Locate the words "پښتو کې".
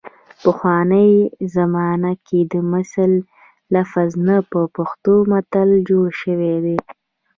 4.75-5.27